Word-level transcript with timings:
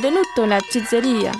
benvenuto 0.00 0.42
alla 0.42 0.60
Cizzeria. 0.60 1.32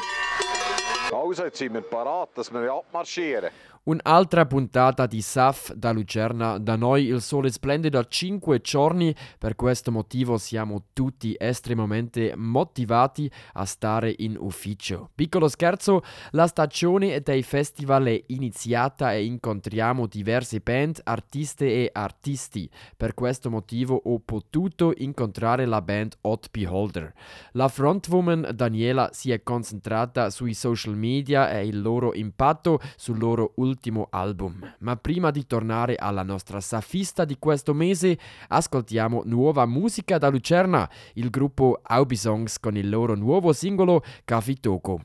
Also, 1.13 1.45
jetzt 1.45 1.59
sind 1.59 1.75
wir 1.75 1.83
parat, 1.83 2.31
dass 2.35 2.51
wir 2.53 2.73
abmarschieren. 2.73 3.51
Un'altra 3.87 4.47
puntata 4.47 5.07
di 5.07 5.21
SAF 5.21 5.73
da 5.73 5.93
Lucerna, 5.93 6.59
da 6.59 6.75
noi 6.75 7.05
il 7.05 7.23
sole 7.23 7.53
splende 7.53 7.89
da 7.89 8.03
5 8.03 8.61
giorni, 8.61 9.15
per 9.39 9.55
questo 9.55 9.93
motivo 9.93 10.39
siamo 10.39 10.87
tutti 10.93 11.37
estremamente 11.39 12.35
motivati 12.35 13.31
a 13.53 13.65
stare 13.65 14.13
in 14.19 14.37
ufficio. 14.41 15.11
Piccolo 15.15 15.47
scherzo, 15.47 16.03
la 16.33 16.49
stagione 16.49 17.21
dei 17.21 17.45
festival 17.45 18.07
è 18.07 18.25
iniziata 18.27 19.13
e 19.13 19.25
incontriamo 19.25 20.09
diverse 20.09 20.59
band, 20.59 21.03
artiste 21.05 21.67
e 21.67 21.91
artisti. 21.93 22.69
Per 22.97 23.15
questo 23.15 23.51
motivo 23.51 23.95
ho 24.05 24.19
potuto 24.19 24.95
incontrare 24.97 25.65
la 25.65 25.81
band 25.81 26.17
Hot 26.23 26.49
Beholder. 26.51 27.13
La 27.53 27.69
frontwoman 27.69 28.51
Daniela 28.53 29.11
si 29.13 29.31
è 29.31 29.45
concentrata 29.45 30.29
sui 30.31 30.55
social 30.55 30.97
media 30.97 31.53
e 31.53 31.69
il 31.69 31.81
loro 31.81 32.15
impatto 32.15 32.81
sul 32.97 33.21
loro 33.21 33.53
ultimo 33.55 33.75
ultimo 33.77 34.07
album. 34.11 34.75
Ma 34.79 34.97
prima 34.97 35.31
di 35.31 35.47
tornare 35.47 35.97
alla 35.97 36.23
nostra 36.23 36.61
safista 36.61 37.27
di 37.27 37.37
questo 37.39 37.75
mese, 37.75 38.19
ascoltiamo 38.49 39.23
nuova 39.27 39.67
musica 39.67 40.17
da 40.17 40.29
Lucerna, 40.29 40.89
il 41.15 41.29
gruppo 41.29 41.81
Aubisongs 41.83 42.59
con 42.59 42.77
il 42.77 42.89
loro 42.89 43.15
nuovo 43.15 43.53
singolo 43.53 44.03
Cafitoco. 44.25 45.01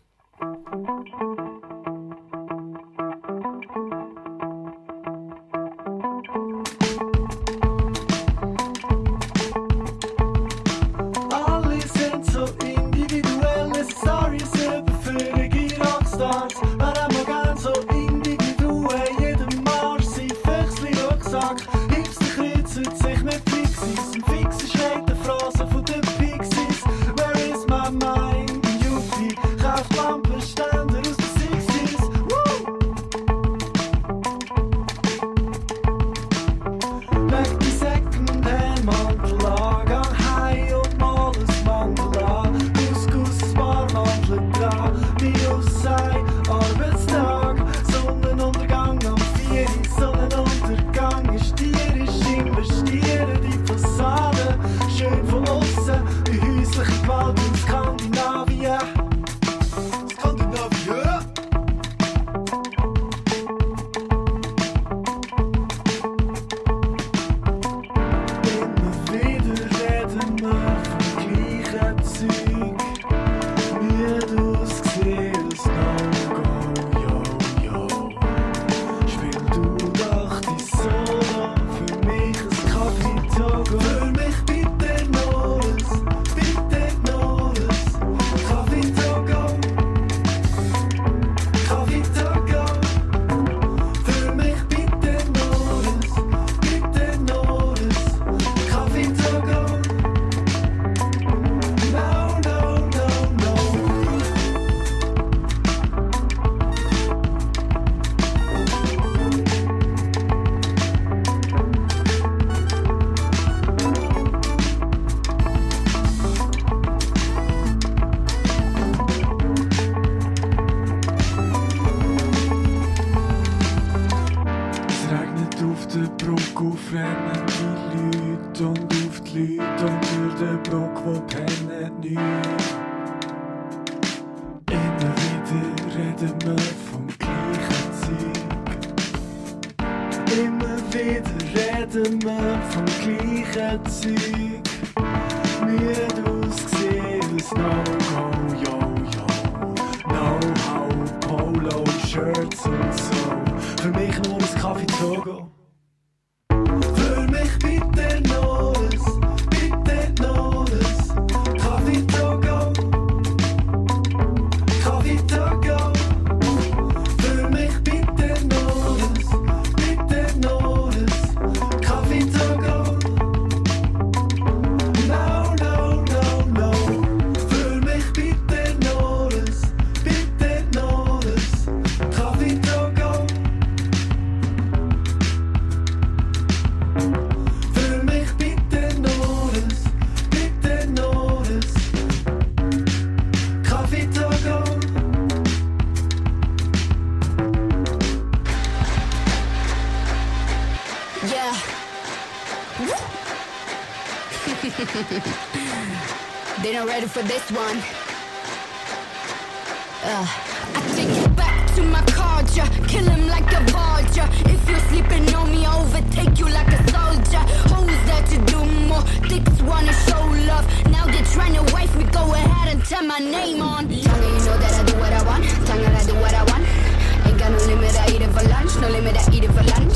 No 228.82 228.90
limit, 228.90 229.16
I 229.16 229.32
eat 229.32 229.44
it 229.44 229.52
for 229.52 229.62
lunch. 229.62 229.96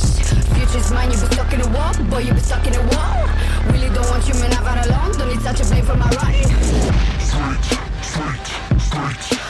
Future's 0.53 0.91
mine, 0.91 1.09
you 1.09 1.17
be 1.17 1.25
stuck 1.25 1.51
in 1.51 1.61
a 1.61 1.67
wall. 1.69 1.91
Boy, 2.03 2.19
you 2.19 2.33
be 2.33 2.39
stuck 2.39 2.67
in 2.67 2.75
a 2.75 2.81
wall. 2.93 3.27
Really 3.71 3.89
don't 3.89 4.07
want 4.11 4.27
you, 4.27 4.35
man, 4.35 4.53
I've 4.53 4.63
had 4.63 4.85
along. 4.85 5.13
Don't 5.13 5.27
need 5.27 5.41
such 5.41 5.59
a 5.61 5.65
blame 5.65 5.85
for 5.85 5.95
my 5.95 6.05
run. 6.05 6.33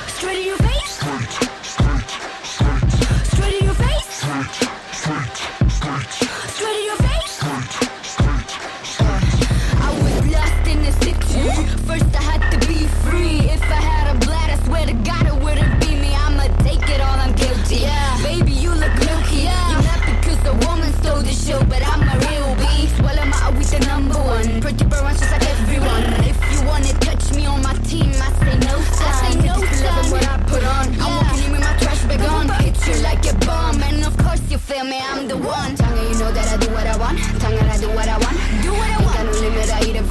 Straight 0.08 0.38
in 0.38 0.46
your 0.46 0.58
face. 0.58 1.00
Straight 1.02 1.55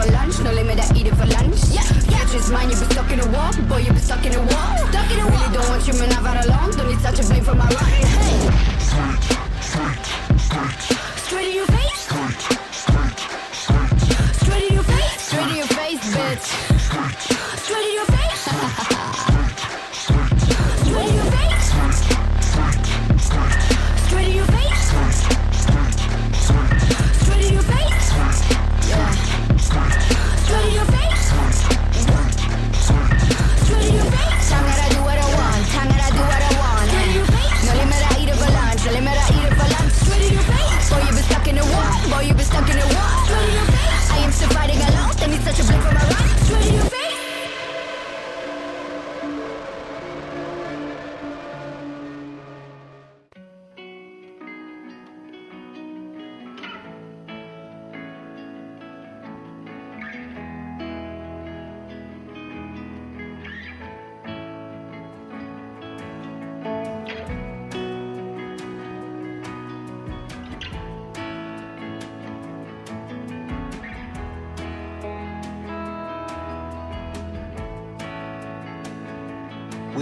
for 0.05 0.13
lunch. 0.13 0.41
No 0.41 0.53
limit, 0.53 0.79
I 0.81 0.97
eat 0.97 1.07
it 1.07 1.15
for 1.17 1.27
lunch. 1.27 1.65
Yeah, 1.71 1.85
yeah. 2.11 2.37
is 2.37 2.51
mine, 2.51 2.71
you 2.71 2.77
be 2.77 2.85
stuck 2.85 3.11
in 3.11 3.21
a 3.21 3.27
wall. 3.31 3.53
Boy, 3.69 3.79
you 3.79 3.93
be 3.93 3.99
stuck 3.99 4.25
in 4.25 4.35
a 4.35 4.39
wall. 4.39 4.77
Stuck 4.91 5.11
in 5.11 5.21
a 5.21 5.27
wall. 5.27 5.41
Really 5.41 5.55
don't 5.55 5.69
want 5.69 5.87
you, 5.87 5.95
man, 5.95 6.13
I've 6.13 6.27
had 6.27 6.45
a 6.45 6.49
long. 6.49 6.71
Don't 6.73 6.89
need 6.89 7.01
such 7.01 7.21
a 7.21 7.25
blame 7.25 7.45
for 7.45 7.55
my 7.55 7.69
life. 7.69 8.04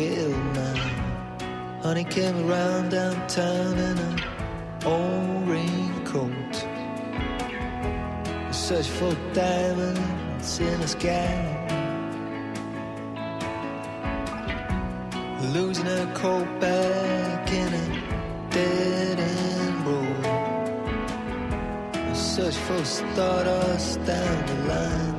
Well, 0.03 0.35
my 0.59 0.75
honey 1.83 2.03
came 2.03 2.37
around 2.51 2.91
downtown 2.91 3.79
in 3.79 3.99
an 4.09 4.21
old 4.85 5.49
raincoat. 5.49 6.55
Search 8.51 8.89
for 8.89 9.15
diamonds 9.33 10.59
in 10.59 10.81
the 10.81 10.89
sky. 10.89 11.39
Losing 15.55 15.87
her 15.87 16.13
coat 16.15 16.49
back 16.61 17.53
in 17.53 17.73
a 17.73 17.87
dead 18.51 19.21
end 19.21 19.87
road. 19.87 20.27
Search 22.17 22.57
for 22.57 22.85
stardust 22.85 24.05
down 24.05 24.47
the 24.47 24.55
line. 24.69 25.12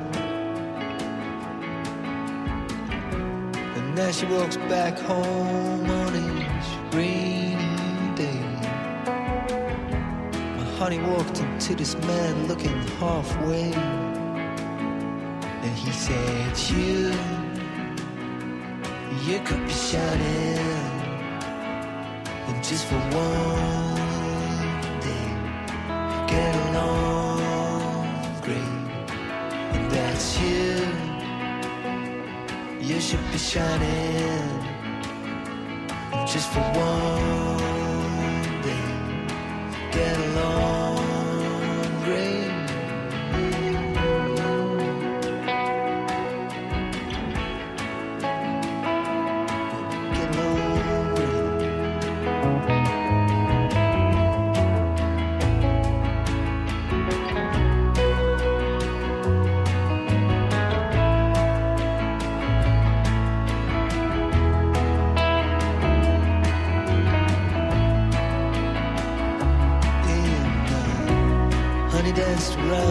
Now 4.14 4.20
she 4.20 4.26
walks 4.28 4.58
back 4.70 5.00
home 5.00 5.90
on 5.90 6.16
each 6.16 6.94
rainy 6.94 8.16
day. 8.16 8.42
My 10.56 10.66
honey 10.78 11.00
walked 11.00 11.40
into 11.40 11.74
this 11.74 11.96
man 11.96 12.48
looking 12.48 12.80
halfway. 13.00 13.74
And 15.64 15.76
he 15.76 15.92
said, 15.92 16.60
You, 16.70 17.12
you 19.26 19.40
could 19.40 19.66
be 19.66 19.74
shining. 19.74 20.60
And 22.48 22.64
just 22.64 22.86
for 22.86 23.00
one 23.00 23.96
day, 25.02 25.28
get 26.28 26.56
along 26.70 27.23
should 33.14 33.32
be 33.32 33.38
shining 33.38 34.50
just 36.26 36.52
for 36.52 36.62
one 36.62 38.62
day. 38.64 38.88
Get 39.92 40.18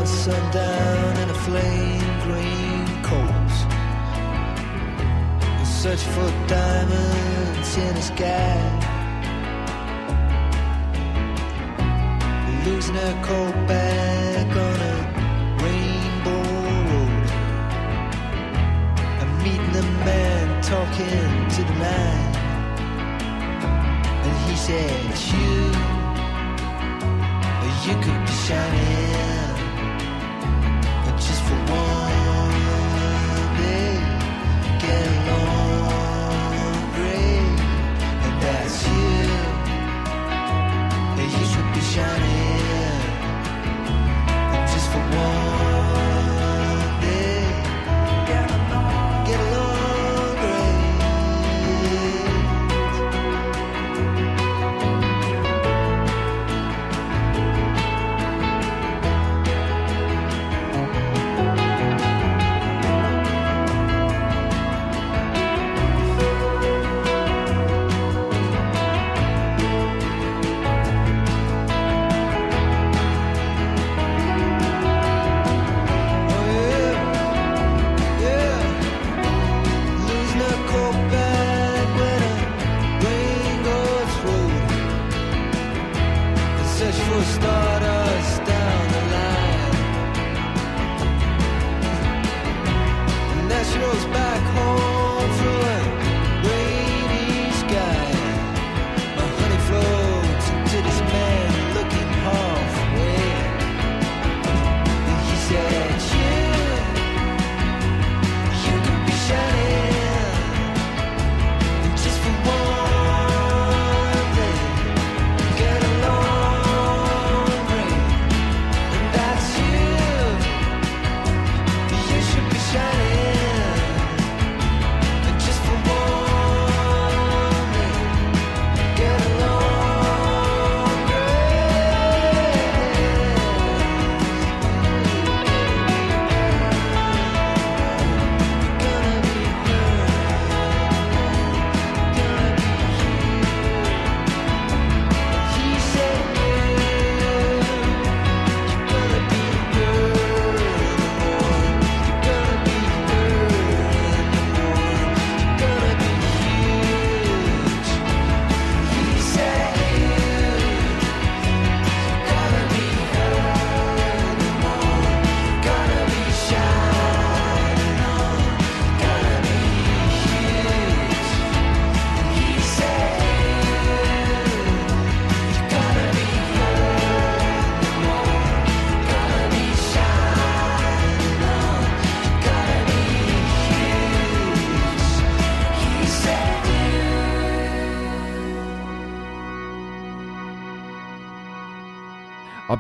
around 0.02 0.08
sundown 0.08 1.16
in 1.18 1.30
a 1.30 1.34
flame 1.34 2.20
green 2.22 2.86
coat. 3.02 3.52
In 5.60 5.66
search 5.66 6.02
for 6.02 6.28
diamonds 6.46 7.76
in 7.76 7.94
the 7.94 8.02
sky. 8.02 8.78
Losing 12.64 12.94
her 12.94 13.22
coat 13.22 13.66
back 13.66 14.56
on 14.66 14.80
a 14.92 14.96
rainbow 15.62 16.42
road. 16.90 17.28
I'm 19.20 19.32
meeting 19.42 19.76
a 19.76 19.86
man 20.04 20.62
talking 20.62 21.48
to 21.54 21.62
the 21.64 21.76
night. 21.78 22.36
And 24.24 24.50
he 24.50 24.56
said, 24.56 25.18
You 25.32 25.72
you 27.84 27.94
could 28.00 28.26
be 28.26 28.32
shining 28.32 29.31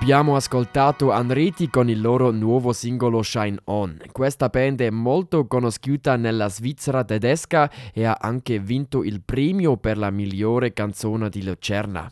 Abbiamo 0.02 0.34
ascoltato 0.34 1.12
Anriti 1.12 1.70
con 1.70 1.88
il 1.88 2.00
loro 2.00 2.32
nuovo 2.32 2.72
singolo 2.72 3.22
Shine 3.22 3.56
On. 3.66 3.96
Questa 4.10 4.48
band 4.48 4.82
è 4.82 4.90
molto 4.90 5.46
conosciuta 5.46 6.16
nella 6.16 6.48
Svizzera 6.48 7.04
tedesca 7.04 7.70
e 7.94 8.04
ha 8.04 8.18
anche 8.20 8.58
vinto 8.58 9.04
il 9.04 9.22
premio 9.22 9.76
per 9.76 9.98
la 9.98 10.10
migliore 10.10 10.72
canzone 10.72 11.28
di 11.28 11.44
Lucerna. 11.44 12.10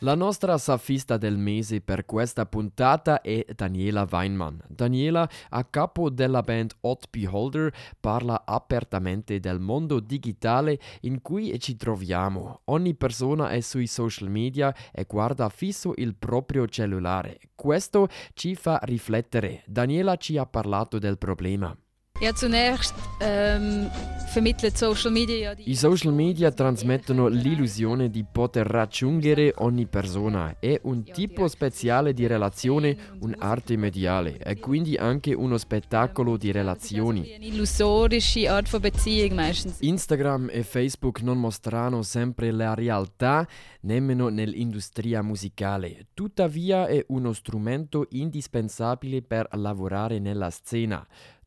La 0.00 0.14
nostra 0.14 0.58
safista 0.58 1.16
del 1.16 1.38
mese 1.38 1.80
per 1.80 2.04
questa 2.04 2.44
puntata 2.44 3.22
è 3.22 3.46
Daniela 3.54 4.06
Weinmann. 4.08 4.58
Daniela, 4.68 5.26
a 5.48 5.64
capo 5.64 6.10
della 6.10 6.42
band 6.42 6.74
Hot 6.82 7.08
Beholder, 7.08 7.72
parla 7.98 8.42
apertamente 8.44 9.40
del 9.40 9.58
mondo 9.58 10.00
digitale 10.00 10.78
in 11.02 11.22
cui 11.22 11.58
ci 11.58 11.76
troviamo. 11.76 12.60
Ogni 12.64 12.94
persona 12.94 13.48
è 13.48 13.60
sui 13.60 13.86
social 13.86 14.28
media 14.28 14.74
e 14.92 15.06
guarda 15.08 15.48
fisso 15.48 15.94
il 15.96 16.14
proprio 16.14 16.66
cellulare. 16.66 17.38
Questo 17.54 18.08
ci 18.34 18.54
fa 18.54 18.78
riflettere. 18.82 19.62
Daniela 19.64 20.16
ci 20.16 20.36
ha 20.36 20.44
parlato 20.44 20.98
del 20.98 21.16
problema. 21.16 21.74
Ja, 22.18 22.34
zunächst 22.34 22.94
ähm, 23.20 23.90
vermittelt 24.32 24.78
Social 24.78 25.10
Media 25.12 25.54
I 25.58 25.74
social 25.74 26.14
media 26.14 26.50
trasmettono 26.50 27.26
l'illusione 27.26 28.08
di 28.08 28.24
poter 28.24 28.66
raggiungere 28.66 29.52
ogni 29.58 29.86
persona. 29.86 30.56
È 30.58 30.80
un 30.84 31.04
tipo 31.04 31.46
speciale 31.46 32.14
di 32.14 32.26
relazione, 32.26 32.96
un'arte 33.20 33.76
mediale 33.76 34.38
e 34.38 34.58
quindi 34.58 34.96
anche 34.96 35.34
uno 35.34 35.58
spettacolo 35.58 36.38
di 36.38 36.52
relazioni. 36.52 37.34
Un'illusorische 37.36 38.48
Art 38.48 38.70
von 38.70 38.80
Beziehung 38.80 39.32
meistens. 39.32 39.76
Instagram 39.80 40.48
e 40.50 40.62
Facebook 40.62 41.20
non 41.20 41.38
mostrano 41.38 42.00
sempre 42.02 42.50
la 42.50 42.72
realtà, 42.72 43.46
nemmeno 43.82 44.28
nell'industria 44.28 45.22
musicale. 45.22 46.06
Tuttavia 46.14 46.86
è 46.86 47.04
uno 47.08 47.34
strumento 47.34 48.06
indispensabile 48.10 49.20
per 49.20 49.48
lavorare 49.52 50.18
nella 50.18 50.50
scena. 50.50 51.06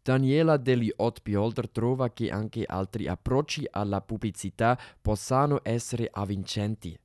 Daniela 0.09 0.57
degli 0.57 0.91
Hot 0.95 1.21
Beholder 1.21 1.69
trova 1.69 2.09
che 2.09 2.31
anche 2.31 2.63
altri 2.65 3.07
approcci 3.07 3.67
alla 3.69 4.01
pubblicità 4.01 4.75
possano 4.99 5.59
essere 5.61 6.09
avvincenti. 6.11 6.97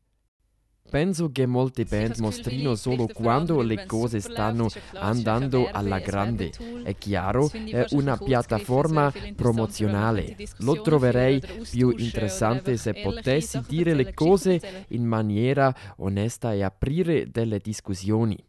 Penso 0.88 1.30
che 1.30 1.44
molte 1.44 1.84
band 1.84 2.16
mostrino 2.20 2.74
solo 2.74 3.06
quando 3.06 3.60
le 3.60 3.84
cose 3.84 4.20
stanno 4.20 4.68
andando 4.94 5.68
alla 5.70 5.98
grande. 5.98 6.50
È 6.82 6.96
chiaro, 6.96 7.50
è 7.50 7.84
una 7.90 8.16
piattaforma 8.16 9.12
promozionale. 9.36 10.34
Lo 10.60 10.80
troverei 10.80 11.42
più 11.70 11.90
interessante 11.90 12.78
se 12.78 12.94
potessi 12.94 13.60
dire 13.68 13.92
le 13.92 14.14
cose 14.14 14.86
in 14.88 15.04
maniera 15.04 15.74
onesta 15.98 16.54
e 16.54 16.62
aprire 16.62 17.30
delle 17.30 17.58
discussioni. 17.58 18.42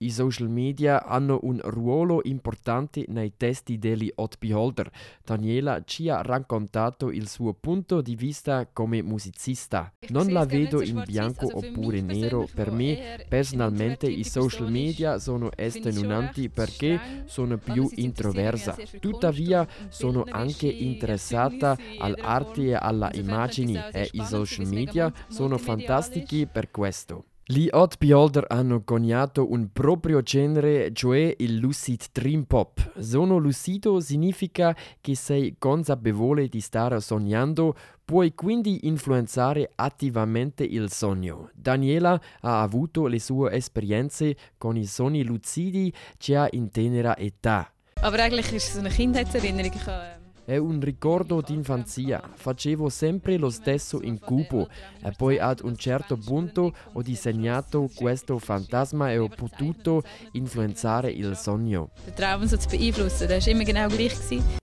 I 0.00 0.10
social 0.10 0.48
media 0.48 1.04
hanno 1.04 1.40
un 1.42 1.58
ruolo 1.60 2.20
importante 2.22 3.04
nei 3.08 3.32
testi 3.36 3.78
degli 3.78 4.08
Hot 4.14 4.36
Beholder. 4.38 4.88
Daniela 5.24 5.82
ci 5.84 6.08
ha 6.08 6.22
raccontato 6.22 7.10
il 7.10 7.28
suo 7.28 7.52
punto 7.52 8.00
di 8.00 8.14
vista 8.14 8.68
come 8.72 9.02
musicista. 9.02 9.92
Non 10.10 10.28
la 10.28 10.44
vedo 10.44 10.82
in 10.82 11.02
bianco 11.04 11.48
oppure 11.52 12.00
nero. 12.00 12.46
Per 12.54 12.70
me, 12.70 13.24
personalmente, 13.28 14.06
i 14.06 14.22
social 14.22 14.70
media 14.70 15.18
sono 15.18 15.50
estenuanti 15.56 16.48
perché 16.48 17.24
sono 17.26 17.58
più 17.58 17.90
introversa. 17.96 18.76
Tuttavia, 19.00 19.66
sono 19.88 20.24
anche 20.28 20.68
interessata 20.68 21.76
all'arte 21.98 22.66
e 22.66 22.74
alle 22.74 23.10
immagini 23.14 23.76
e 23.90 24.08
i 24.12 24.24
social 24.24 24.66
media 24.66 25.12
sono 25.26 25.58
fantastici 25.58 26.46
per 26.46 26.70
questo. 26.70 27.24
Gli 27.50 27.66
Hot 27.70 27.96
Beholder 27.96 28.44
hanno 28.46 28.82
coniato 28.84 29.50
un 29.50 29.72
proprio 29.72 30.20
genere, 30.20 30.92
cioè 30.92 31.34
il 31.38 31.56
lucid 31.56 32.02
dream 32.12 32.42
pop. 32.42 33.00
Sono 33.00 33.38
lucido 33.38 34.00
significa 34.00 34.76
che 35.00 35.14
sei 35.14 35.56
consapevole 35.58 36.48
di 36.48 36.60
stare 36.60 37.00
sognando, 37.00 37.74
puoi 38.04 38.34
quindi 38.34 38.86
influenzare 38.86 39.70
attivamente 39.76 40.62
il 40.62 40.92
sogno. 40.92 41.48
Daniela 41.54 42.20
ha 42.40 42.60
avuto 42.60 43.06
le 43.06 43.18
sue 43.18 43.50
esperienze 43.52 44.36
con 44.58 44.76
i 44.76 44.84
sogni 44.84 45.24
lucidi 45.24 45.90
già 46.18 46.48
in 46.50 46.70
tenera 46.70 47.16
età. 47.16 47.72
Aber 48.02 48.20
eigentlich 48.20 48.52
ist 48.52 48.68
es 48.68 48.76
eine 48.76 48.90
Kindheitserinnerung. 48.90 50.17
È 50.48 50.56
un 50.56 50.80
ricordo 50.80 51.42
d'infanzia. 51.42 52.22
Facevo 52.34 52.88
sempre 52.88 53.36
lo 53.36 53.50
stesso 53.50 54.00
incubo 54.00 54.66
e 55.02 55.12
poi 55.14 55.38
ad 55.38 55.60
un 55.62 55.76
certo 55.76 56.16
punto 56.16 56.72
ho 56.90 57.02
disegnato 57.02 57.90
questo 57.94 58.38
fantasma 58.38 59.12
e 59.12 59.18
ho 59.18 59.28
potuto 59.28 60.02
influenzare 60.32 61.10
il 61.10 61.36
sogno. 61.36 61.90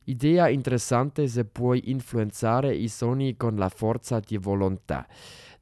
Idea 0.06 0.50
interessante 0.50 1.28
se 1.28 1.46
puoi 1.46 1.92
influenzare 1.92 2.74
i 2.74 2.88
sogni 2.88 3.38
con 3.38 3.56
la 3.56 3.70
forza 3.70 4.20
di 4.20 4.38
volontà. 4.38 5.06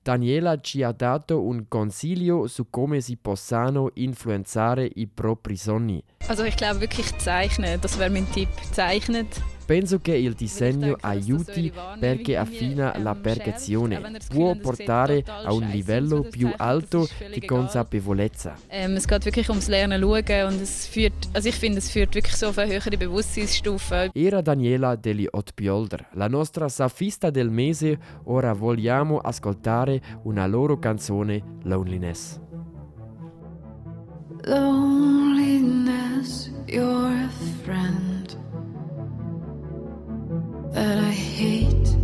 Daniela 0.01 0.61
ci 0.61 0.83
ha 0.83 0.93
dato 0.93 1.41
un 1.41 1.65
consiglio 1.67 2.47
su 2.47 2.69
come 2.69 3.01
si 3.01 3.17
possano 3.17 3.89
influenzare 3.95 4.89
i 4.95 5.05
propri 5.05 5.57
sogni. 5.57 6.01
Also 6.29 6.45
ich 6.45 6.55
glaube 6.55 6.79
wirklich 6.79 7.11
zeichnen, 7.17 7.77
das 7.81 7.97
wäre 7.97 8.09
mein 8.09 8.29
Tipp. 8.31 8.47
Zeichnet. 8.71 9.52
Penso 9.65 9.99
che 9.99 10.15
il 10.15 10.33
disegno 10.33 10.95
aiuti 10.99 11.71
perché 11.99 12.37
affina 12.37 12.97
la 12.99 13.15
percezione, 13.15 14.19
può 14.29 14.55
portare 14.55 15.23
a 15.25 15.53
un 15.53 15.69
livello 15.69 16.21
più 16.21 16.51
alto 16.55 17.07
di 17.31 17.45
consapevolezza. 17.45 18.55
Es 18.69 19.05
geht 19.05 19.25
wirklich 19.25 19.49
ums 19.49 19.67
Lernen 19.67 20.01
schauen 20.01 20.47
und 20.47 20.61
es 20.61 20.87
führt, 20.87 21.13
also 21.33 21.47
ich 21.47 21.55
finde, 21.55 21.79
es 21.79 21.89
führt 21.89 22.13
wirklich 22.13 22.35
so 22.35 22.47
auf 22.47 22.57
eine 22.57 22.73
höhere 22.73 22.97
Bewusstseinsstufe. 22.97 24.11
Era 24.13 24.41
Daniela 24.41 24.95
degli 24.95 25.27
Hot 25.31 25.55
Beholder, 25.55 26.07
la 26.13 26.27
nostra 26.27 26.69
safista 26.69 27.29
del 27.29 27.49
mese, 27.49 27.97
ora 28.25 28.53
vogliamo 28.53 29.19
ascoltare 29.19 30.01
una 30.23 30.45
loro 30.45 30.79
canzone 30.79 31.41
Loneliness. 31.63 32.39
Loneliness, 34.45 36.49
you're 36.67 37.13
a 37.13 37.29
friend 37.63 38.22
that 40.73 40.97
I 40.97 41.11
hate. 41.11 42.02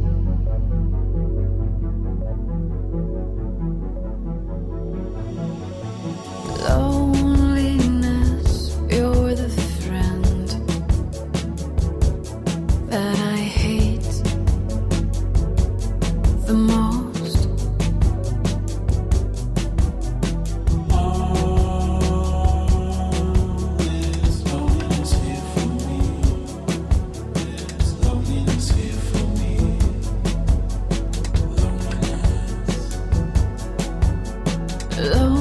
Low. 35.10 35.39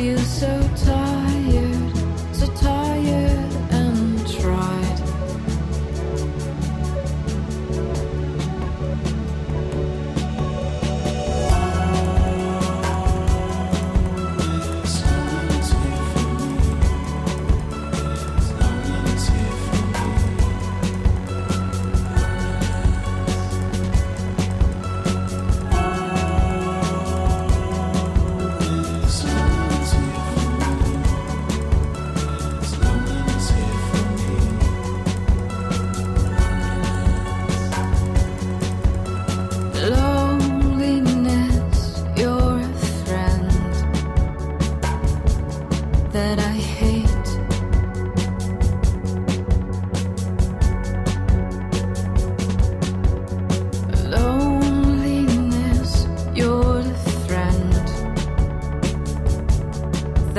feel 0.00 0.18
so 0.18 0.70
tall. 0.76 0.99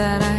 that 0.02 0.24
I 0.24 0.31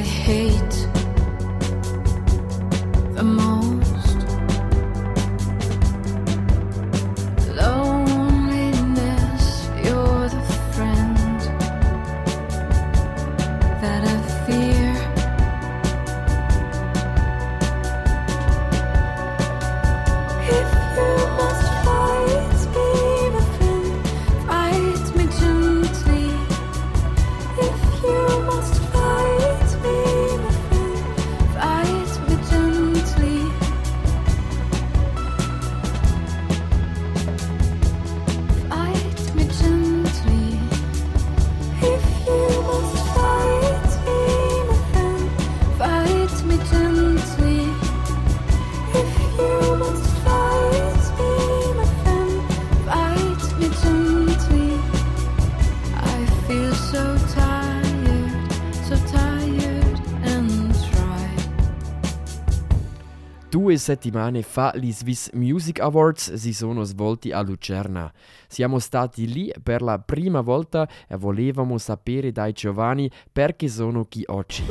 Due 63.73 63.81
settimane 63.81 64.43
fa 64.43 64.71
gli 64.77 64.93
Swiss 64.93 65.31
Music 65.33 65.81
Awards 65.81 66.35
si 66.35 66.53
sono 66.53 66.83
svolti 66.83 67.33
a 67.33 67.41
Lucerna. 67.41 68.13
Siamo 68.47 68.79
stati 68.79 69.27
lì 69.27 69.51
per 69.63 69.81
la 69.81 69.99
prima 69.99 70.43
volta 70.43 70.87
e 71.09 71.17
volevamo 71.17 71.79
sapere 71.79 72.33
dai 72.33 72.53
giovani 72.53 73.11
perché 73.33 73.69
sono 73.69 74.05
qui 74.05 74.25
oggi. 74.27 74.63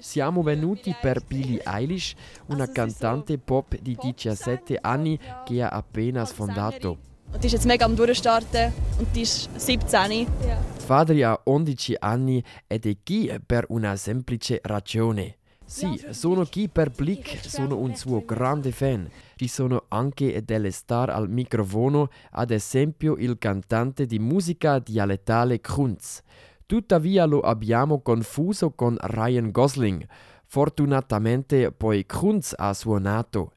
Siamo 0.00 0.42
venuti 0.42 0.92
per 1.00 1.24
Billie 1.24 1.62
Eilish, 1.64 2.14
una 2.46 2.66
cantante 2.66 3.38
pop 3.38 3.78
di 3.78 3.96
17 3.96 4.78
anni 4.80 5.16
che 5.44 5.62
ha 5.62 5.68
appena 5.68 6.24
sfondato. 6.24 6.98
Und 7.32 7.40
die 7.40 7.46
ist 7.46 7.52
jetzt 7.52 7.66
mega 7.66 7.84
am 7.84 7.94
Durchstarten 7.94 8.72
und 8.98 9.14
die 9.14 9.22
ist 9.22 9.48
17. 9.56 10.26
Fadri 10.86 11.22
ha 11.22 11.40
11 11.44 11.98
anni 12.00 12.42
ed 12.66 12.84
è 12.84 12.96
qui 13.04 13.32
per 13.46 13.66
una 13.68 13.94
semplice 13.94 14.58
ragione. 14.60 15.36
Sì, 15.72 15.98
sono 16.10 16.44
qui 16.44 16.68
per 16.68 16.90
Blick, 16.90 17.48
sono 17.48 17.78
un 17.78 17.94
suo 17.94 18.22
grande 18.26 18.72
fan. 18.72 19.08
Ci 19.36 19.48
sono 19.48 19.86
anche 19.88 20.44
delle 20.44 20.70
star 20.70 21.08
al 21.08 21.30
microfono, 21.30 22.10
ad 22.32 22.50
esempio 22.50 23.16
il 23.16 23.38
cantante 23.38 24.04
di 24.04 24.18
musica 24.18 24.78
dialettale 24.78 25.62
Kunz. 25.62 26.20
Tuttavia 26.66 27.24
lo 27.24 27.40
abbiamo 27.40 28.02
confuso 28.02 28.72
con 28.72 28.98
Ryan 29.00 29.50
Gosling. 29.50 30.06
Fortunatamente 30.44 31.72
poi 31.72 32.04
Kunz 32.04 32.52
ha 32.54 32.74
suonato. 32.74 33.52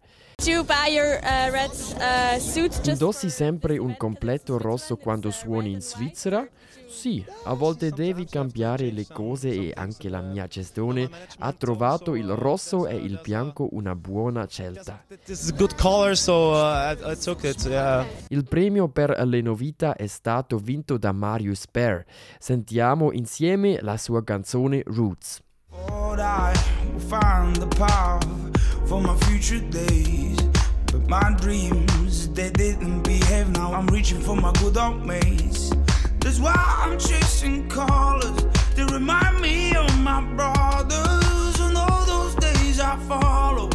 Uh, 1.95 2.59
uh, 2.59 2.89
Indossi 2.89 3.29
sempre 3.29 3.77
un 3.77 3.95
completo 3.97 4.57
rosso 4.57 4.97
quando 4.97 5.31
suoni 5.31 5.71
in 5.71 5.81
Svizzera? 5.81 6.47
Sì, 6.87 7.25
a 7.45 7.53
volte 7.53 7.89
devi 7.89 8.25
cambiare 8.25 8.91
le 8.91 9.05
cose 9.11 9.49
e 9.49 9.71
anche 9.75 10.07
la 10.07 10.21
mia 10.21 10.47
gestione 10.47 11.09
ha 11.39 11.51
trovato 11.51 12.15
il 12.15 12.29
rosso 12.29 12.87
e 12.87 12.95
il 12.95 13.19
bianco 13.21 13.67
una 13.71 13.95
buona 13.95 14.47
scelta. 14.47 15.03
Uh. 17.67 18.05
Il 18.29 18.45
premio 18.47 18.87
per 18.87 19.19
le 19.25 19.41
novità 19.41 19.95
è 19.95 20.07
stato 20.07 20.57
vinto 20.57 20.97
da 20.97 21.11
Marius 21.11 21.65
Bear. 21.71 22.05
Sentiamo 22.39 23.11
insieme 23.11 23.79
la 23.81 23.97
sua 23.97 24.23
canzone 24.23 24.83
Roots. 24.85 25.41
For 28.87 29.01
my 29.01 29.15
future 29.25 29.59
days. 29.59 30.39
But 30.91 31.09
my 31.09 31.35
dreams, 31.39 32.29
they 32.29 32.51
didn't 32.51 33.01
behave. 33.01 33.49
Now 33.49 33.73
I'm 33.73 33.87
reaching 33.87 34.21
for 34.21 34.35
my 34.35 34.51
good 34.53 34.77
old 34.77 35.05
mates. 35.05 35.71
That's 36.19 36.39
why 36.39 36.53
I'm 36.55 36.97
chasing 36.99 37.67
colors. 37.67 38.45
They 38.75 38.83
remind 38.85 39.41
me 39.41 39.75
of 39.75 39.89
my 39.99 40.21
brothers. 40.35 41.59
And 41.59 41.75
all 41.77 42.05
those 42.05 42.35
days 42.35 42.79
I 42.79 42.97
follow. 43.07 43.69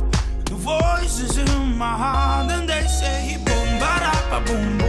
The 0.44 0.55
voices 0.55 1.38
in 1.38 1.77
my 1.77 1.96
heart, 1.96 2.51
and 2.53 2.68
they 2.68 2.83
say, 2.87 3.37
boom, 3.44 3.79
ba 3.81 3.92
da 4.05 4.12
ba 4.31 4.44
boom, 4.46 4.80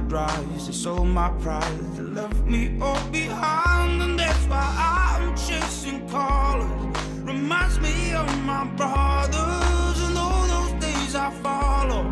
drives, 0.00 0.66
they 0.66 0.72
sold 0.72 1.08
my 1.08 1.30
pride, 1.40 1.78
they 1.96 2.02
left 2.02 2.42
me 2.44 2.78
all 2.80 3.00
behind, 3.10 4.02
and 4.02 4.18
that's 4.18 4.44
why 4.46 4.66
I'm 5.18 5.36
chasing 5.36 6.08
colors. 6.08 6.96
Reminds 7.22 7.78
me 7.80 8.12
of 8.14 8.26
my 8.44 8.64
brothers 8.76 9.98
and 10.06 10.16
all 10.16 10.46
those 10.46 10.72
days 10.84 11.14
I 11.14 11.30
follow. 11.42 12.04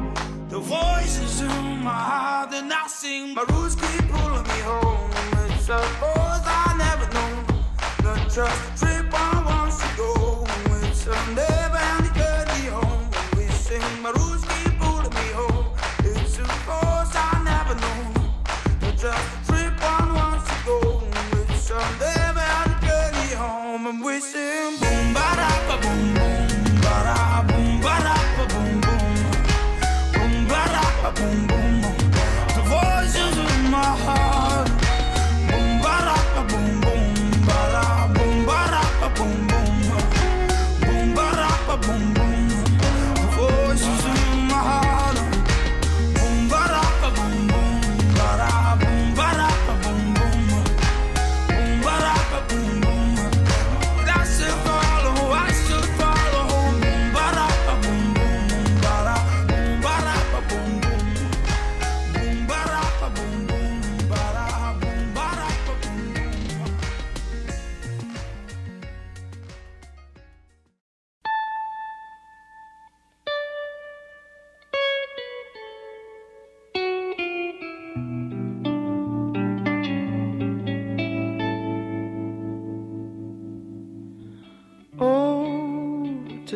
The 0.49 0.59
voices 0.59 1.41
in 1.41 1.83
my 1.83 1.91
heart, 1.91 2.55
and 2.55 2.73
I 2.73 2.87
sing. 2.87 3.35
My 3.35 3.43
roots 3.49 3.75
keep 3.75 4.09
pulling 4.11 4.43
me 4.43 4.61
home. 4.71 5.11
It's 5.51 5.69
a 5.69 5.79
force 6.01 6.45
I 6.47 6.75
never 6.79 7.07
known. 7.15 8.29
Just 8.29 8.83
a 8.83 8.87
trip 8.87 9.14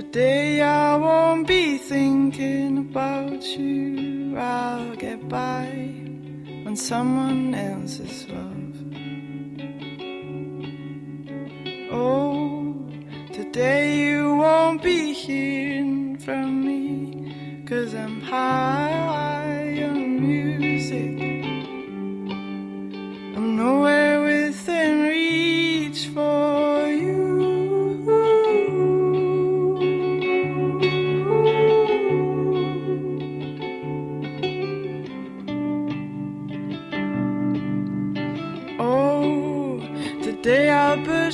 today 0.02 0.62
I 0.62 0.94
won't 0.94 1.48
be 1.48 1.76
thinking 1.76 2.78
about 2.78 3.42
you. 3.58 4.38
I'll 4.38 4.94
get 4.94 5.28
by 5.28 5.66
on 6.66 6.76
someone 6.76 7.52
else's 7.52 8.28
love. 8.28 8.76
Oh, 11.90 12.76
today 13.32 13.98
you 13.98 14.36
won't 14.36 14.84
be 14.84 15.12
hearing 15.12 16.16
from 16.18 16.48
me. 16.64 17.64
Cause 17.66 17.92
I'm 17.92 18.20
high 18.20 19.37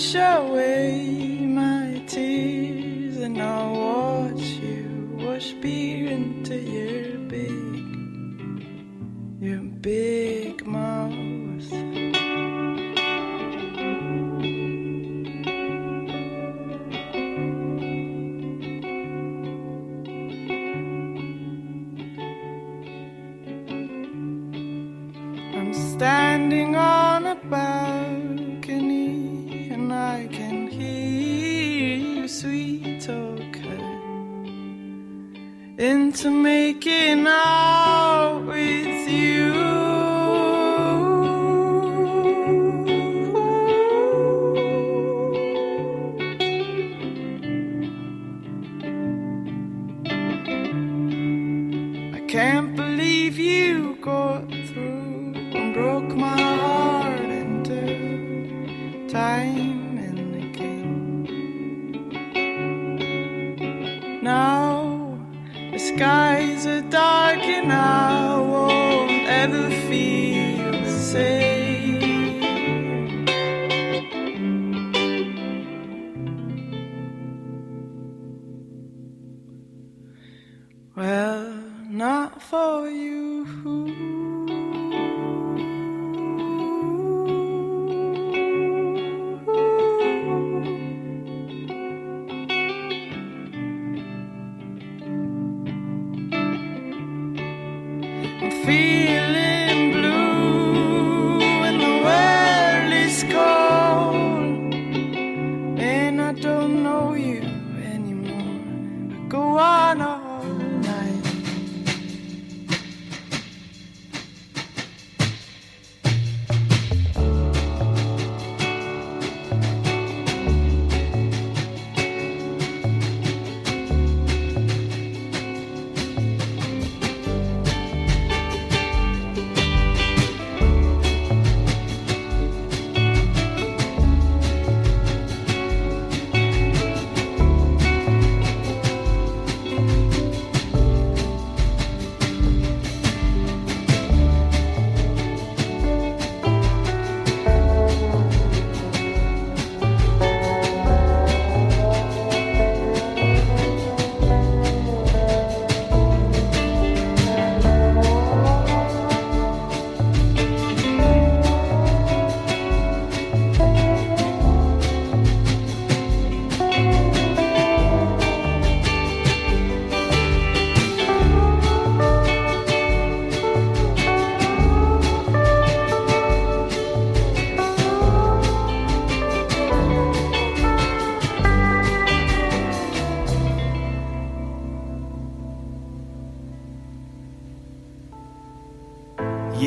I'll 0.05 0.17
away 0.17 1.39
my 1.47 2.03
tears 2.07 3.17
and 3.17 3.41
I'll 3.41 3.73
watch 3.73 4.43
you 4.43 5.17
wash 5.19 5.53
beer 5.63 6.11
into 6.11 6.57
your 6.59 7.19
big, 7.21 8.67
your 9.41 9.63
big 9.81 10.67
mouth. 10.67 11.73
I'm 25.55 25.73
standing 25.73 26.77
on 26.77 26.94
to 36.25 36.31
me. 36.31 36.54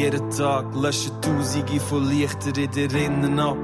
Jeden 0.07 0.29
Tag 0.29 0.73
löschen 0.73 1.11
Tausende 1.21 1.81
von 1.81 2.07
Lichter 2.07 2.57
in 2.57 2.71
der 2.71 2.89
Rinnen 2.93 3.37
ab. 3.41 3.57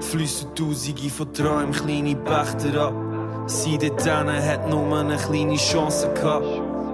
Fliessen 0.00 0.54
Tausende 0.54 1.08
von 1.08 1.32
Träumen 1.32 1.72
kleine 1.72 2.14
Pächter 2.16 2.88
ab. 2.88 2.94
Sie 3.46 3.78
dort 3.78 4.06
hat 4.06 4.68
nur 4.68 4.94
eine 4.94 5.16
kleine 5.16 5.56
Chance 5.56 6.12
gehabt. 6.12 6.44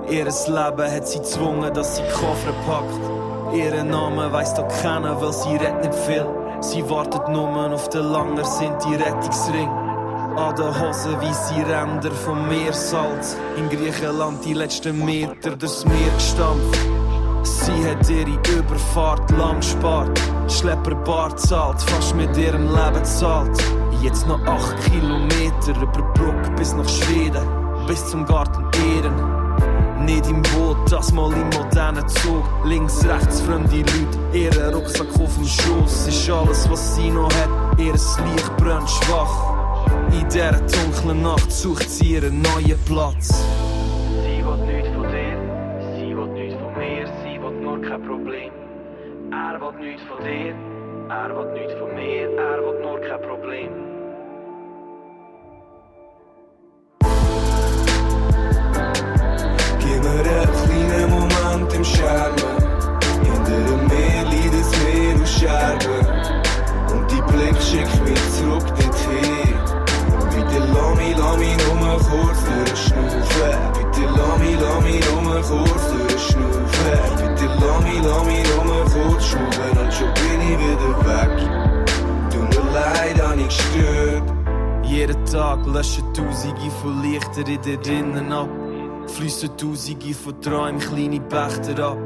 Ihres 0.09 0.47
Leben 0.47 0.89
hat 0.89 1.09
sie 1.09 1.19
gezwungen, 1.19 1.75
dass 1.75 1.97
sie 1.97 2.03
Koffer 2.13 2.53
packt. 2.65 3.57
Ihren 3.57 3.91
Namen 3.91 4.33
weiss 4.33 4.55
doch 4.55 4.69
keiner, 4.69 5.21
weil 5.21 5.33
sie 5.33 5.57
redet 5.57 5.83
nicht 5.83 5.95
viel. 6.07 6.27
Sie 6.61 6.89
wartet 6.89 7.29
nur 7.29 7.73
auf 7.73 7.89
den 7.89 8.05
Langer, 8.05 8.45
sind 8.45 8.77
die 8.85 8.95
Rettungsring. 8.95 9.69
An 10.37 10.55
den 10.55 10.81
Hosen 10.81 11.21
weisse 11.21 11.57
Ränder 11.57 12.13
vom 12.13 12.49
Meersalz. 12.49 13.37
In 13.57 13.69
Griechenland 13.69 14.45
die 14.45 14.55
letzten 14.55 15.05
Meter 15.05 15.57
durchs 15.57 15.85
Meer 15.87 16.13
gestampft. 16.17 16.92
Sie 17.43 17.85
hat 17.89 18.09
ihre 18.09 18.39
Überfahrt 18.59 19.31
lang 19.33 19.57
gespart. 19.57 20.21
Schlepperbar 20.49 21.37
zahlt, 21.37 21.81
fast 21.83 22.15
mit 22.15 22.37
ihrem 22.37 22.67
Leben 22.69 23.05
zahlt. 23.05 23.57
Jetzt 24.01 24.27
noch 24.27 24.41
8 24.47 24.77
Kilometer 24.85 25.81
über 25.81 26.03
Brücke 26.15 26.51
bis 26.57 26.75
nach 26.75 26.89
Schweden, 26.89 27.47
bis 27.87 28.07
zum 28.07 28.25
Garten 28.25 28.65
Ehren. 28.95 30.05
Nicht 30.05 30.27
im 30.27 30.43
Boot, 30.43 30.91
das 30.91 31.13
mal 31.13 31.33
im 31.33 31.49
modernen 31.51 32.09
Zug. 32.09 32.45
Links, 32.65 33.05
rechts 33.05 33.41
fremde 33.41 33.77
Leute, 33.77 34.19
ihren 34.33 34.75
Rucksack 34.75 35.09
auf 35.21 35.35
dem 35.37 35.47
Schoß. 35.47 36.09
Ist 36.09 36.31
alles, 36.31 36.69
was 36.69 36.97
sie 36.97 37.11
noch 37.11 37.33
hat, 37.35 37.79
ihr 37.79 37.93
Licht 37.93 38.57
brennt 38.57 38.91
schwach. 38.91 39.55
In 40.11 40.29
dieser 40.29 40.53
dunklen 40.53 41.23
Nacht 41.23 41.53
sucht 41.53 41.89
sie 41.89 42.15
ihren 42.15 42.43
neuen 42.43 42.79
Platz. 42.85 43.45
Will 49.63 49.79
nichts 49.79 50.03
von 50.03 50.19
dir, 50.25 50.57
er 51.09 51.37
will 51.37 51.53
nichts 51.53 51.75
von 51.75 51.95
mir, 51.95 52.29
er 52.37 52.59
will 52.65 52.81
nur 52.83 53.01
kein 53.01 53.23
Problem. 53.23 53.71
Gib 59.79 60.03
mir 60.03 60.11
einen 60.11 60.51
kleinen 60.65 61.11
Moment 61.11 61.75
im 61.75 61.85
Scherben. 61.85 62.57
Hinter 63.23 63.61
dem 63.69 63.87
Meer 63.87 64.25
liegt 64.33 64.53
das 64.53 64.71
Meer 64.83 65.23
aus 65.23 65.31
Scherben. 65.31 66.07
Und 66.93 67.09
die 67.13 67.23
Blick 67.33 67.63
schickt 67.63 68.03
mich 68.05 68.23
zurück 68.33 68.67
dorthin. 68.67 69.55
Bitte 70.33 70.59
lass 70.75 70.97
mich, 70.97 71.17
lass 71.17 71.37
mich 71.39 71.57
nur 71.69 71.99
kurz 72.11 72.45
durchschnaufen. 72.47 73.82
Lass 74.23 74.39
mich, 74.39 74.57
lass 74.61 74.83
mich 74.85 75.05
nur 75.23 75.35
kurz 75.35 75.83
durchschnaufen. 75.91 76.65
Bitte 77.17 77.47
lass 77.61 77.83
mich, 77.85 78.03
lass 78.03 78.25
mich 78.25 78.47
nur 78.65 78.85
kurz 78.85 79.25
schnaufen. 79.25 79.79
Und 79.81 79.93
schon 79.93 80.15
bin 80.15 80.41
ich 80.49 80.59
wieder 80.59 80.95
weg. 81.09 81.35
Tut 82.31 82.49
mir 82.51 82.73
leid, 82.73 83.23
hab 83.23 83.37
ich 83.37 83.49
gestört. 83.49 84.23
Jeden 84.85 85.25
Tag 85.27 85.67
löschen 85.67 86.05
Tausende 86.15 86.71
von 86.83 87.03
Lichter 87.03 87.49
in 87.49 87.63
der 87.63 87.87
Rinnen 87.87 88.33
ab. 88.33 88.49
Fliessen 89.07 89.57
Tausende 89.57 90.15
von 90.15 90.41
Träumen 90.41 90.79
kleine 90.79 91.21
Pächter 91.21 91.85
ab. 91.85 91.99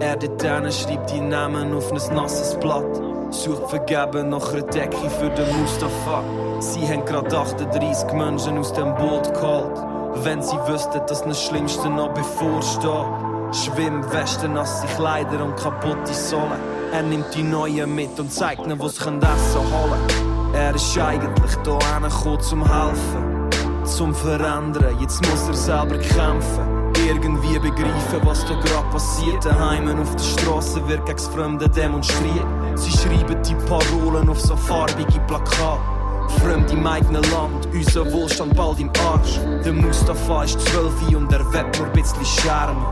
Er 0.00 0.16
dort 0.16 0.42
hinten 0.42 0.70
schreibt 0.70 1.10
die 1.10 1.20
Namen 1.20 1.74
auf 1.74 1.90
ein 1.90 2.14
nasses 2.14 2.54
Blatt. 2.60 3.02
Sucht 3.30 3.68
vergeben 3.70 4.28
nach 4.28 4.52
einer 4.52 4.62
Decke 4.62 5.10
für 5.10 5.30
den 5.30 5.60
Mustafa. 5.60 6.22
Sie 6.60 6.86
haben 6.86 7.04
grad 7.04 7.34
38 7.34 8.12
Menschen 8.12 8.58
aus 8.58 8.72
dem 8.72 8.94
Boot 8.94 9.34
geholt. 9.34 9.87
Wenn 10.14 10.42
sie 10.42 10.56
wüssten, 10.66 11.00
dass 11.06 11.22
das 11.22 11.42
Schlimmste 11.42 11.88
noch 11.88 12.12
bevorsteht. 12.12 13.54
Schwimmwesten, 13.54 14.54
nasse 14.54 14.86
Kleider 14.96 15.44
und 15.44 15.56
kaputte 15.56 16.12
Sohlen. 16.12 16.60
Er 16.92 17.02
nimmt 17.02 17.34
die 17.34 17.42
Neuen 17.42 17.94
mit 17.94 18.18
und 18.18 18.32
zeigt 18.32 18.64
ihnen, 18.64 18.78
wo 18.78 18.88
sie 18.88 19.00
Essen 19.00 19.60
holen. 19.60 20.28
Er 20.54 20.74
ist 20.74 20.98
eigentlich 20.98 21.54
da 21.62 21.78
gekommen 21.98 22.40
zum 22.40 22.64
Helfen, 22.66 23.50
zum 23.84 24.14
Verändern. 24.14 24.98
Jetzt 25.00 25.20
muss 25.30 25.48
er 25.48 25.54
selber 25.54 25.98
kämpfen. 25.98 26.92
Irgendwie 27.06 27.58
begreifen, 27.58 28.20
was 28.24 28.44
da 28.44 28.54
grad 28.54 28.90
passiert. 28.90 29.44
Daheim 29.44 30.00
auf 30.00 30.14
der 30.16 30.24
Straße 30.24 30.86
wird 30.88 31.06
gegen 31.06 31.18
Fremde 31.18 31.68
demonstriert. 31.68 32.46
Sie 32.74 32.90
schreiben 32.90 33.42
die 33.42 33.54
Parolen 33.66 34.28
auf 34.28 34.40
so 34.40 34.56
farbige 34.56 35.20
Plakate. 35.26 35.97
Fremd 36.28 36.70
im 36.72 36.86
eigenen 36.86 37.22
Land, 37.30 37.68
unser 37.72 38.10
Wohlstand 38.12 38.54
bald 38.56 38.80
im 38.80 38.90
Arsch. 39.10 39.40
Der 39.64 39.72
Mustafa 39.72 40.44
ist 40.44 40.60
zwölf 40.60 40.94
und 41.14 41.32
er 41.32 41.52
webt 41.52 41.78
nur 41.78 41.86
ein 41.86 41.92
bisschen 41.92 42.24
Scherben. 42.24 42.84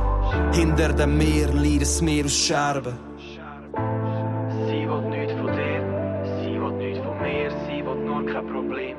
Hinter 0.53 0.92
dem 0.92 1.16
Meer 1.16 1.49
liegt 1.49 1.83
das 1.83 2.03
Meer 2.03 2.25
aus 2.25 2.35
Scherben. 2.35 2.94
Sie 4.66 4.88
will 4.88 5.03
nichts 5.11 5.33
von 5.33 5.46
dir, 5.46 5.83
sie 6.40 6.61
will 6.61 6.72
nichts 6.72 7.05
von 7.05 7.18
mir, 7.22 7.51
sie 7.66 7.85
will 7.85 8.05
nur 8.05 8.27
kein 8.27 8.46
Problem. 8.46 8.96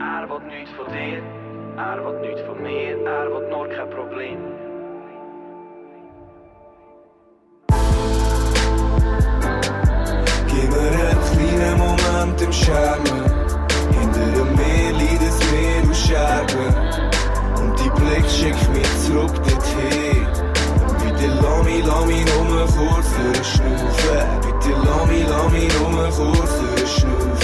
Er 0.00 0.28
will 0.28 0.46
nichts 0.48 0.70
von 0.76 0.86
dir, 0.92 1.22
er 1.76 2.04
will 2.04 2.20
nichts 2.20 2.42
von 2.42 2.62
mir, 2.62 2.98
er 3.06 3.30
will 3.30 3.48
nur 3.50 3.68
kein 3.68 3.90
Problem. 3.90 4.38
Gib 10.48 10.70
mir 10.70 10.78
einen 10.78 11.20
kleinen 11.30 11.78
Moment 11.78 12.42
im 12.42 12.52
Scherben. 12.52 13.19
Schickt 18.60 18.74
mich 18.74 19.06
zurück 19.06 19.34
dorthin. 19.34 20.26
Bitte 21.02 21.26
lass 21.40 21.64
mich, 21.64 21.84
lass 21.86 22.06
mich 22.06 22.24
nur 22.26 22.66
kurz 22.66 23.06
durchschnaufen. 23.16 24.40
Bitte 24.42 24.76
lass 24.84 25.06
mich, 25.06 25.26
lass 25.28 25.52
mich 25.52 25.72
nur 25.78 26.08
kurz 26.10 26.52
durchschnaufen. 26.60 27.34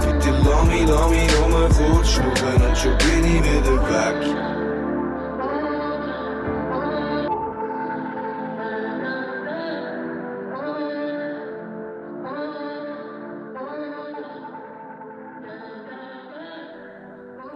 Bitte 0.00 0.30
lass 0.44 0.64
mich, 0.66 0.86
lass 0.86 1.10
mich 1.10 1.30
nur 1.32 1.68
kurz 1.68 2.08
schnaufen. 2.08 2.68
Und 2.68 2.78
schon 2.78 2.98
bin 2.98 3.24
ich 3.24 3.42
wieder 3.42 3.76
weg. 3.88 4.55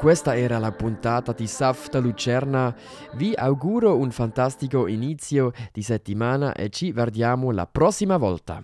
Questa 0.01 0.35
era 0.35 0.59
la 0.59 0.73
puntata 0.73 1.35
di 1.35 1.47
Safta 1.47 1.99
Lucerna. 1.99 2.75
Vi 3.17 3.35
auguro 3.37 3.99
un 3.99 4.11
fantastico 4.11 4.87
inizio 4.87 5.53
di 5.75 5.83
settimana 5.83 6.55
e 6.55 6.71
ci 6.71 6.91
vediamo 6.91 7.51
la 7.51 7.67
prossima 7.67 8.17
volta. 8.17 8.63